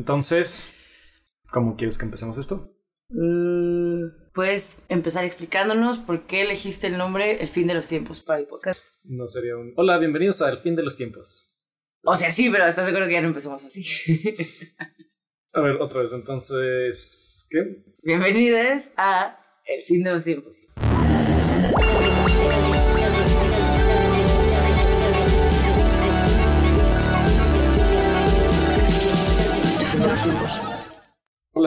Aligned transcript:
Entonces, 0.00 0.72
¿cómo 1.50 1.76
quieres 1.76 1.98
que 1.98 2.06
empecemos 2.06 2.38
esto? 2.38 2.64
Mm, 3.10 4.32
puedes 4.32 4.82
empezar 4.88 5.26
explicándonos 5.26 5.98
por 5.98 6.26
qué 6.26 6.40
elegiste 6.40 6.86
el 6.86 6.96
nombre 6.96 7.42
El 7.42 7.48
fin 7.48 7.66
de 7.66 7.74
los 7.74 7.86
tiempos 7.86 8.22
para 8.22 8.40
el 8.40 8.46
podcast. 8.46 8.94
No 9.04 9.28
sería 9.28 9.58
un... 9.58 9.74
Hola, 9.76 9.98
bienvenidos 9.98 10.40
a 10.40 10.48
El 10.48 10.56
fin 10.56 10.74
de 10.74 10.84
los 10.84 10.96
tiempos. 10.96 11.60
O 12.02 12.16
sea, 12.16 12.30
sí, 12.30 12.48
pero 12.48 12.64
estás 12.64 12.86
seguro 12.86 13.08
que 13.08 13.12
ya 13.12 13.20
no 13.20 13.28
empezamos 13.28 13.62
así. 13.62 13.84
a 15.52 15.60
ver, 15.60 15.76
otra 15.82 16.00
vez, 16.00 16.14
entonces, 16.14 17.46
¿qué? 17.50 17.84
Bienvenidos 18.02 18.92
a 18.96 19.38
El 19.66 19.82
fin 19.82 20.02
de 20.02 20.12
los 20.12 20.24
tiempos. 20.24 20.70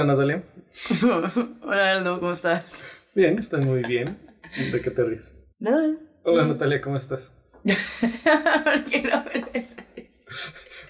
Hola 0.03 0.15
Natalia. 0.15 0.43
Hola 1.61 1.91
Aldo, 1.93 2.19
¿cómo 2.19 2.33
estás? 2.33 2.85
Bien, 3.15 3.39
estoy 3.39 3.63
muy 3.63 3.83
bien. 3.83 4.19
¿De 4.69 4.81
qué 4.81 4.91
te 4.91 5.01
ríes? 5.01 5.41
Nada. 5.59 5.95
Hola 6.23 6.45
Natalia, 6.45 6.81
¿cómo 6.81 6.97
estás? 6.97 7.39
¿Por 7.63 8.83
qué 8.83 9.03
no 9.03 9.23
me 9.23 9.45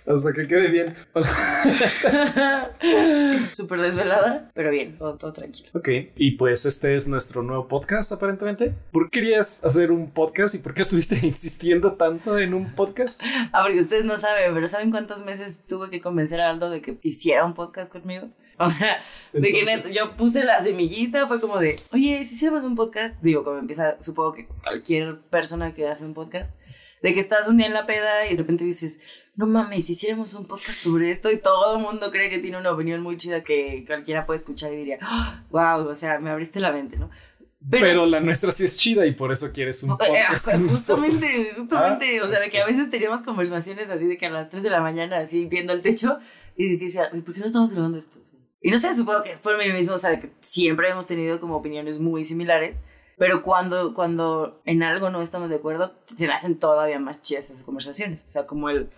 Hasta 0.08 0.34
que 0.34 0.48
quede 0.48 0.72
bien. 0.72 0.96
Súper 3.56 3.82
desvelada, 3.82 4.50
pero 4.56 4.72
bien, 4.72 4.98
todo, 4.98 5.16
todo 5.16 5.32
tranquilo. 5.32 5.70
Ok, 5.76 5.90
y 6.16 6.32
pues 6.32 6.66
este 6.66 6.96
es 6.96 7.08
nuestro 7.08 7.44
nuevo 7.44 7.68
podcast 7.68 8.14
aparentemente. 8.14 8.74
¿Por 8.92 9.12
qué 9.12 9.20
querías 9.20 9.64
hacer 9.64 9.92
un 9.92 10.10
podcast 10.10 10.56
y 10.56 10.58
por 10.58 10.74
qué 10.74 10.82
estuviste 10.82 11.20
insistiendo 11.22 11.94
tanto 11.94 12.40
en 12.40 12.56
un 12.56 12.74
podcast? 12.74 13.22
Ah, 13.52 13.62
porque 13.62 13.80
ustedes 13.80 14.06
no 14.06 14.18
saben, 14.18 14.56
pero 14.56 14.66
¿saben 14.66 14.90
cuántos 14.90 15.24
meses 15.24 15.68
tuve 15.68 15.92
que 15.92 16.02
convencer 16.02 16.42
a 16.42 16.50
Aldo 16.50 16.72
de 16.72 16.82
que 16.82 16.98
hiciera 17.04 17.46
un 17.46 17.54
podcast 17.54 17.92
conmigo? 17.92 18.32
O 18.66 18.72
sea, 18.72 19.04
de 19.34 19.52
que 19.52 19.94
yo 19.94 20.16
puse 20.16 20.44
la 20.44 20.62
semillita, 20.62 21.28
fue 21.28 21.42
como 21.42 21.60
de, 21.60 21.80
oye, 21.92 22.24
si 22.24 22.36
hiciéramos 22.36 22.64
un 22.64 22.76
podcast, 22.76 23.22
digo, 23.22 23.44
como 23.44 23.58
empieza, 23.58 24.02
supongo 24.02 24.34
que 24.34 24.48
cualquier 24.48 25.20
persona 25.22 25.74
que 25.74 25.88
hace 25.88 26.06
un 26.06 26.14
podcast, 26.14 26.56
de 27.02 27.14
que 27.14 27.20
estás 27.20 27.48
un 27.48 27.58
día 27.58 27.68
en 27.68 27.74
la 27.74 27.86
peda 27.86 28.26
y 28.28 28.32
de 28.32 28.38
repente 28.38 28.64
dices, 28.64 29.00
no 29.36 29.48
mames, 29.48 29.86
si 29.86 29.94
hiciéramos 29.94 30.34
un 30.36 30.46
podcast 30.46 30.78
sobre 30.78 31.10
esto 31.10 31.32
y 31.32 31.38
todo 31.38 31.76
el 31.76 31.82
mundo 31.82 32.12
cree 32.12 32.30
que 32.30 32.40
tiene 32.40 32.58
una 32.58 32.72
opinión 32.72 33.02
muy 33.02 33.18
chida 33.18 33.44
que 33.44 33.84
cualquiera 33.88 34.26
puede 34.26 34.38
escuchar 34.38 34.72
y 34.72 34.78
diría, 34.78 35.00
wow, 35.50 35.88
o 35.88 35.96
sea, 35.96 36.20
me 36.20 36.30
abriste 36.30 36.60
la 36.60 36.72
mente, 36.72 36.98
¿no? 36.98 37.10
Pero, 37.70 38.06
la 38.06 38.20
nuestra 38.20 38.52
sí 38.52 38.66
es 38.66 38.78
chida 38.78 39.06
y 39.06 39.14
por 39.14 39.32
eso 39.32 39.52
quieres 39.54 39.82
un 39.84 39.92
eh, 39.92 39.96
podcast. 39.98 40.52
justamente, 40.70 41.54
justamente, 41.58 42.20
ah, 42.20 42.26
o 42.26 42.28
sea, 42.28 42.40
de 42.42 42.50
que 42.50 42.62
a 42.62 42.66
veces 42.66 42.90
teníamos 42.90 43.22
conversaciones 43.22 43.90
así 43.90 44.06
de 44.06 44.18
que 44.18 44.26
a 44.26 44.30
las 44.30 44.50
3 44.50 44.64
de 44.64 44.70
la 44.70 44.82
mañana, 44.82 45.20
así 45.20 45.46
viendo 45.46 45.72
el 45.72 45.82
techo, 45.82 46.20
y 46.58 46.76
decía, 46.76 47.10
¿por 47.10 47.34
qué 47.34 47.40
no 47.40 47.46
estamos 47.46 47.72
grabando 47.72 47.98
esto? 47.98 48.20
Y 48.64 48.72
no 48.72 48.78
sé, 48.78 48.96
supongo 48.96 49.24
que 49.24 49.34
es 49.34 49.40
por 49.40 49.58
mí 49.58 49.72
mismo, 49.74 49.94
o 49.96 49.98
sea, 49.98 50.22
que 50.22 50.32
siempre 50.40 50.90
hemos 50.90 51.06
tenido 51.06 51.42
como 51.42 51.58
opiniones 51.58 52.00
muy 52.00 52.24
similares, 52.24 52.78
pero 53.18 53.44
cuando, 53.44 53.94
cuando 53.94 54.62
en 54.64 54.84
algo 54.84 55.10
no 55.10 55.22
estamos 55.22 55.50
de 55.50 55.58
acuerdo, 55.58 55.94
se 56.16 56.28
le 56.28 56.34
hacen 56.34 56.58
todavía 56.58 56.98
más 56.98 57.22
chidas 57.22 57.50
esas 57.50 57.64
conversaciones. 57.64 58.24
O 58.26 58.30
sea, 58.30 58.48
como 58.48 58.70
el, 58.70 58.90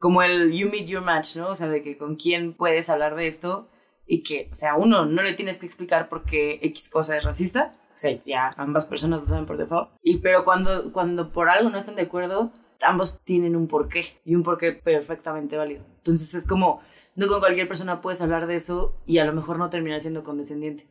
como 0.00 0.24
el 0.24 0.52
you 0.52 0.68
meet 0.70 0.86
your 0.86 1.02
match, 1.02 1.36
¿no? 1.36 1.50
O 1.50 1.54
sea, 1.54 1.68
de 1.68 1.84
que 1.84 1.96
con 1.96 2.16
quién 2.16 2.52
puedes 2.52 2.90
hablar 2.90 3.14
de 3.14 3.28
esto 3.28 3.68
y 4.08 4.24
que, 4.24 4.50
o 4.50 4.56
sea, 4.56 4.74
uno, 4.74 5.06
no 5.06 5.22
le 5.22 5.34
tienes 5.34 5.58
que 5.58 5.66
explicar 5.66 6.08
por 6.08 6.24
qué 6.24 6.58
X 6.60 6.90
cosa 6.90 7.16
es 7.16 7.22
racista. 7.22 7.72
O 7.94 7.96
sea, 7.96 8.18
ya 8.24 8.52
ambas 8.56 8.86
personas 8.86 9.20
lo 9.20 9.26
saben 9.26 9.46
por 9.46 9.56
default. 9.56 9.90
Y 10.02 10.18
pero 10.18 10.44
cuando, 10.44 10.92
cuando 10.92 11.30
por 11.30 11.48
algo 11.48 11.70
no 11.70 11.78
están 11.78 11.94
de 11.94 12.02
acuerdo, 12.02 12.52
ambos 12.80 13.22
tienen 13.22 13.54
un 13.54 13.68
porqué 13.68 14.04
y 14.24 14.34
un 14.34 14.42
porqué 14.42 14.72
perfectamente 14.72 15.56
válido. 15.56 15.84
Entonces 15.98 16.34
es 16.34 16.46
como, 16.46 16.80
no 17.14 17.28
con 17.28 17.40
cualquier 17.40 17.68
persona 17.68 18.00
puedes 18.00 18.20
hablar 18.20 18.46
de 18.46 18.56
eso 18.56 19.02
y 19.06 19.18
a 19.18 19.24
lo 19.24 19.32
mejor 19.32 19.58
no 19.58 19.70
terminar 19.70 20.00
siendo 20.00 20.22
condescendiente. 20.22 20.88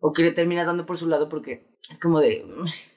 O 0.00 0.12
que 0.12 0.22
le 0.22 0.32
terminas 0.32 0.66
dando 0.66 0.86
por 0.86 0.98
su 0.98 1.08
lado 1.08 1.28
porque 1.28 1.66
es 1.90 1.98
como 1.98 2.20
de, 2.20 2.46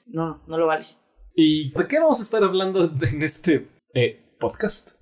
no, 0.06 0.42
no 0.46 0.58
lo 0.58 0.66
vale. 0.66 0.86
¿Y 1.34 1.70
de 1.70 1.86
qué 1.86 2.00
vamos 2.00 2.20
a 2.20 2.22
estar 2.22 2.42
hablando 2.42 2.90
en 3.02 3.22
este 3.22 3.68
eh, 3.94 4.36
podcast? 4.40 4.98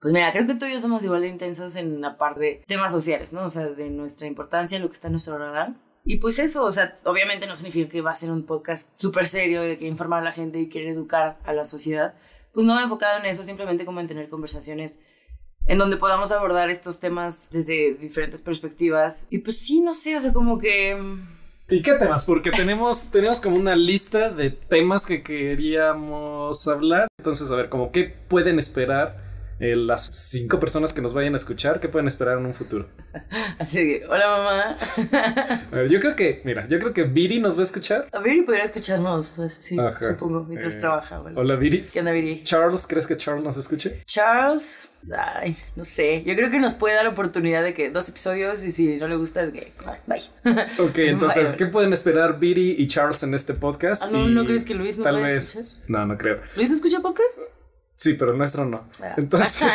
Pues 0.00 0.14
mira, 0.14 0.32
creo 0.32 0.46
que 0.46 0.54
tú 0.54 0.66
y 0.66 0.72
yo 0.72 0.80
somos 0.80 1.02
igual 1.02 1.22
de 1.22 1.28
intensos 1.28 1.74
en 1.76 2.00
la 2.00 2.18
parte 2.18 2.40
de 2.40 2.64
temas 2.66 2.92
sociales, 2.92 3.32
¿no? 3.32 3.44
O 3.44 3.50
sea, 3.50 3.66
de 3.66 3.90
nuestra 3.90 4.26
importancia, 4.26 4.78
lo 4.78 4.88
que 4.88 4.94
está 4.94 5.08
en 5.08 5.12
nuestro 5.12 5.38
radar. 5.38 5.74
Y 6.04 6.18
pues 6.18 6.38
eso, 6.38 6.64
o 6.64 6.72
sea, 6.72 6.98
obviamente 7.04 7.46
no 7.46 7.56
significa 7.56 7.90
que 7.90 8.00
va 8.00 8.12
a 8.12 8.16
ser 8.16 8.30
un 8.30 8.46
podcast 8.46 8.98
súper 8.98 9.26
serio 9.26 9.60
de 9.62 9.76
que 9.76 9.86
informar 9.86 10.20
a 10.20 10.24
la 10.24 10.32
gente 10.32 10.60
y 10.60 10.68
querer 10.68 10.88
educar 10.88 11.38
a 11.44 11.52
la 11.52 11.64
sociedad. 11.64 12.14
Pues 12.52 12.66
no 12.66 12.74
me 12.74 12.80
he 12.80 12.84
enfocado 12.84 13.18
en 13.18 13.26
eso, 13.26 13.44
simplemente 13.44 13.84
como 13.84 14.00
en 14.00 14.08
tener 14.08 14.28
conversaciones 14.28 15.00
en 15.68 15.78
donde 15.78 15.98
podamos 15.98 16.32
abordar 16.32 16.70
estos 16.70 16.98
temas 16.98 17.50
desde 17.52 17.94
diferentes 17.94 18.40
perspectivas. 18.40 19.26
Y 19.30 19.38
pues 19.38 19.58
sí, 19.58 19.80
no 19.80 19.94
sé, 19.94 20.16
o 20.16 20.20
sea, 20.20 20.32
como 20.32 20.58
que... 20.58 20.96
Mm, 20.96 21.28
¿Y 21.68 21.82
qué 21.82 21.92
temas? 21.94 22.24
Porque 22.24 22.50
tenemos, 22.50 23.10
tenemos 23.12 23.40
como 23.42 23.56
una 23.56 23.76
lista 23.76 24.30
de 24.30 24.50
temas 24.50 25.06
que 25.06 25.22
queríamos 25.22 26.66
hablar. 26.66 27.06
Entonces, 27.18 27.50
a 27.50 27.56
ver, 27.56 27.68
como 27.68 27.92
qué 27.92 28.14
pueden 28.28 28.58
esperar 28.58 29.27
eh, 29.60 29.74
las 29.74 30.08
cinco 30.12 30.60
personas 30.60 30.92
que 30.92 31.00
nos 31.02 31.14
vayan 31.14 31.34
a 31.34 31.36
escuchar, 31.36 31.80
¿qué 31.80 31.88
pueden 31.88 32.06
esperar 32.06 32.38
en 32.38 32.46
un 32.46 32.54
futuro? 32.54 32.86
Así 33.58 33.78
que, 33.78 34.06
hola 34.06 34.76
mamá. 35.70 35.86
yo 35.88 35.98
creo 35.98 36.14
que, 36.14 36.42
mira, 36.44 36.68
yo 36.68 36.78
creo 36.78 36.92
que 36.92 37.04
Viri 37.04 37.40
nos 37.40 37.56
va 37.56 37.60
a 37.60 37.64
escuchar. 37.64 38.08
A 38.12 38.20
Viri 38.20 38.42
podría 38.42 38.64
escucharnos, 38.64 39.34
sí, 39.60 39.76
supongo, 40.00 40.44
mientras 40.44 40.74
eh, 40.74 40.78
trabaja. 40.78 41.20
Hola 41.34 41.56
Viri. 41.56 41.82
¿Qué 41.92 41.98
onda 42.00 42.12
Viri? 42.12 42.42
Charles, 42.44 42.86
¿crees 42.86 43.06
que 43.06 43.16
Charles 43.16 43.44
nos 43.44 43.56
escuche? 43.56 44.02
Charles, 44.06 44.90
ay, 45.16 45.56
no 45.74 45.84
sé, 45.84 46.22
yo 46.24 46.36
creo 46.36 46.50
que 46.50 46.60
nos 46.60 46.74
puede 46.74 46.94
dar 46.94 47.08
oportunidad 47.08 47.62
de 47.62 47.74
que 47.74 47.90
dos 47.90 48.08
episodios 48.08 48.64
y 48.64 48.70
si 48.70 48.96
no 48.96 49.08
le 49.08 49.16
gusta 49.16 49.42
es 49.42 49.52
que, 49.52 49.72
bye. 50.06 50.22
ok, 50.78 50.98
entonces, 50.98 51.54
¿qué 51.54 51.66
pueden 51.66 51.92
esperar 51.92 52.38
Viri 52.38 52.76
y 52.78 52.86
Charles 52.86 53.22
en 53.24 53.34
este 53.34 53.54
podcast? 53.54 54.04
Ah, 54.04 54.10
no, 54.12 54.28
¿no 54.28 54.44
crees 54.44 54.64
que 54.64 54.74
Luis 54.74 54.96
nos 54.98 55.04
tal 55.04 55.20
vez... 55.22 55.58
No, 55.88 56.06
no 56.06 56.16
creo. 56.16 56.40
¿Luis 56.54 56.70
escucha 56.70 57.00
podcast? 57.00 57.57
Sí, 58.00 58.14
pero 58.14 58.30
el 58.30 58.38
nuestro 58.38 58.64
no. 58.64 58.86
Ah. 59.02 59.14
Entonces, 59.16 59.66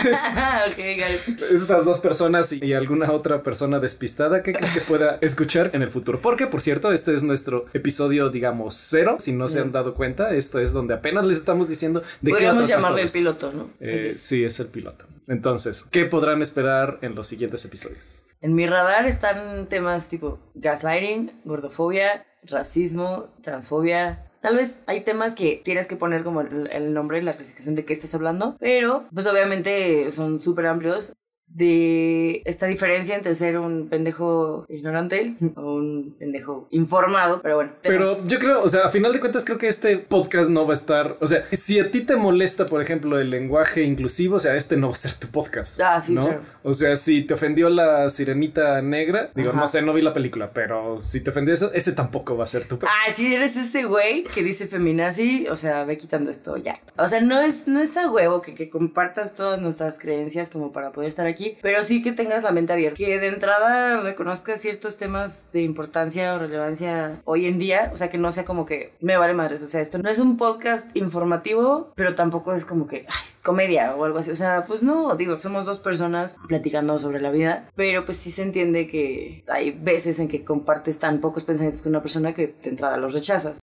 estas 1.52 1.84
dos 1.84 2.00
personas 2.00 2.54
y, 2.54 2.72
alguna 2.72 3.12
otra 3.12 3.44
persona 3.44 3.82
despistada 3.82 4.42
que 4.42 4.54
crees 4.54 4.72
que 4.72 4.80
pueda 4.80 5.18
escuchar 5.20 5.72
en 5.74 5.82
el 5.82 5.92
futuro. 5.92 6.22
Porque, 6.22 6.48
por 6.48 6.62
cierto, 6.62 6.94
este 6.94 7.14
es 7.14 7.24
nuestro 7.24 7.66
episodio, 7.74 8.30
digamos, 8.30 8.76
cero. 8.76 9.18
Si 9.20 9.34
no 9.34 9.50
se 9.50 9.60
han 9.60 9.74
dado 9.74 9.94
cuenta, 9.94 10.34
esto 10.34 10.60
es 10.60 10.72
donde 10.72 10.94
apenas 10.94 11.26
les 11.26 11.38
estamos 11.40 11.68
diciendo 11.68 12.00
de 12.22 12.32
qué 12.32 12.36
Podríamos 12.36 12.66
llamarle 12.66 13.02
el 13.02 13.10
piloto, 13.12 13.52
¿no? 13.52 13.72
Eh, 13.82 14.12
sí, 14.14 14.46
es 14.46 14.58
el 14.62 14.68
piloto. 14.68 15.06
Entonces, 15.28 15.84
¿qué 15.92 16.06
podrán 16.06 16.42
esperar 16.42 17.00
en 17.02 17.16
los 17.16 17.28
siguientes 17.28 17.66
episodios? 17.66 18.24
En 18.40 18.56
mi 18.56 18.68
radar 18.68 19.06
están 19.06 19.68
temas 19.68 20.08
tipo 20.08 20.40
gaslighting, 20.56 21.42
gordofobia, 21.44 22.26
racismo, 22.44 23.34
transfobia, 23.42 24.32
Tal 24.44 24.58
vez 24.58 24.84
hay 24.88 25.06
temas 25.06 25.36
que 25.36 25.62
tienes 25.64 25.88
que 25.88 25.96
poner 25.96 26.26
como 26.26 26.42
el, 26.42 26.70
el 26.70 26.94
nombre, 26.94 27.24
la 27.24 27.38
clasificación 27.38 27.76
de 27.76 27.86
qué 27.86 27.94
estás 27.94 28.14
hablando, 28.14 28.58
pero 28.60 29.06
pues 29.14 29.26
obviamente 29.26 30.12
son 30.12 30.42
súper 30.42 30.66
amplios 30.66 31.14
de 31.48 32.42
esta 32.46 32.66
diferencia 32.66 33.16
entre 33.16 33.36
ser 33.36 33.60
un 33.60 33.88
pendejo 33.88 34.66
ignorante 34.70 35.36
o 35.56 35.76
un 35.76 36.16
pendejo 36.18 36.68
informado, 36.72 37.42
pero 37.42 37.56
bueno. 37.56 37.72
Pero 37.82 38.16
yo 38.26 38.40
creo, 38.40 38.64
o 38.64 38.70
sea, 38.70 38.86
a 38.86 38.90
final 38.90 39.14
de 39.14 39.20
cuentas 39.20 39.46
creo 39.46 39.58
que 39.58 39.68
este 39.68 39.98
podcast 39.98 40.50
no 40.50 40.66
va 40.66 40.74
a 40.74 40.78
estar, 40.78 41.18
o 41.22 41.28
sea, 41.28 41.46
si 41.52 41.80
a 41.80 41.92
ti 41.92 42.02
te 42.02 42.16
molesta, 42.16 42.66
por 42.66 42.82
ejemplo, 42.82 43.20
el 43.20 43.30
lenguaje 43.30 43.84
inclusivo, 43.84 44.38
o 44.38 44.40
sea, 44.40 44.56
este 44.56 44.78
no 44.78 44.88
va 44.88 44.94
a 44.94 44.98
ser 44.98 45.14
tu 45.14 45.28
podcast. 45.28 45.80
Ah, 45.82 46.02
sí, 46.02 46.14
¿no? 46.14 46.42
O 46.64 46.74
sea, 46.74 46.96
si 46.96 47.24
te 47.24 47.34
ofendió 47.34 47.70
la 47.70 48.10
sirenita 48.10 48.82
negra, 48.82 49.30
digo, 49.36 49.54
no 49.54 49.68
sé, 49.68 49.82
no 49.82 49.94
vi 49.94 50.02
la 50.02 50.14
película, 50.14 50.52
pero 50.54 50.98
si 50.98 51.22
te 51.22 51.30
ofendió 51.30 51.54
eso, 51.54 51.72
ese 51.74 51.92
tampoco 51.92 52.36
va 52.36 52.46
a 52.46 52.48
ser 52.48 52.68
tu 52.68 52.80
podcast. 52.80 52.96
Ah, 53.08 53.12
si 53.12 53.34
eres 53.34 53.56
ese 53.58 53.84
güey 53.84 54.24
que 54.24 54.44
dice 54.44 54.68
feminazi, 54.68 55.48
o 55.50 55.56
sea, 55.56 55.84
ve 55.84 55.98
quitando 55.98 56.32
esto 56.32 56.58
ya. 56.58 56.80
O 56.98 57.08
sea, 57.08 57.22
no 57.22 57.40
es, 57.42 57.68
no 57.68 57.80
es 57.82 57.96
a 57.98 58.10
huevo 58.10 58.42
que, 58.42 58.56
que 58.56 58.70
compartas 58.70 59.36
todas 59.36 59.62
nuestras 59.62 60.00
creencias 60.00 60.50
como 60.50 60.72
para 60.72 60.92
poder 60.92 61.10
estar 61.10 61.28
aquí 61.28 61.33
pero 61.62 61.84
sí 61.84 62.02
que 62.02 62.12
tengas 62.12 62.44
la 62.44 62.52
mente 62.52 62.74
abierta, 62.74 62.98
que 62.98 63.20
de 63.20 63.28
entrada 63.28 64.02
reconozcas 64.02 64.62
ciertos 64.62 64.98
temas 64.98 65.52
de 65.52 65.62
importancia 65.62 66.34
o 66.34 66.40
relevancia 66.40 67.22
hoy 67.26 67.48
en 67.48 67.60
día, 67.60 67.92
o 67.94 67.98
sea, 67.98 68.10
que 68.10 68.18
no 68.18 68.32
sea 68.32 68.46
como 68.46 68.66
que 68.66 68.94
me 69.00 69.18
vale 69.18 69.34
madres, 69.34 69.62
o 69.64 69.68
sea, 69.68 69.82
esto 69.82 69.98
no 69.98 70.10
es 70.10 70.20
un 70.20 70.38
podcast 70.38 70.96
informativo, 70.96 71.92
pero 71.96 72.16
tampoco 72.16 72.54
es 72.54 72.66
como 72.66 72.88
que 72.88 73.06
ay, 73.08 73.28
comedia 73.44 73.96
o 73.96 74.06
algo 74.06 74.20
así, 74.20 74.32
o 74.32 74.36
sea, 74.36 74.66
pues 74.68 74.82
no, 74.82 75.16
digo, 75.16 75.38
somos 75.38 75.66
dos 75.66 75.80
personas 75.80 76.36
platicando 76.48 77.00
sobre 77.00 77.22
la 77.22 77.32
vida, 77.32 77.70
pero 77.76 78.06
pues 78.06 78.18
sí 78.18 78.32
se 78.32 78.44
entiende 78.44 78.88
que 78.88 79.44
hay 79.48 79.72
veces 79.72 80.20
en 80.20 80.28
que 80.28 80.44
compartes 80.44 81.00
tan 81.00 81.20
pocos 81.20 81.44
pensamientos 81.44 81.82
con 81.82 81.92
una 81.92 82.02
persona 82.02 82.34
que 82.34 82.56
de 82.62 82.70
entrada 82.70 82.98
los 82.98 83.14
rechazas. 83.14 83.60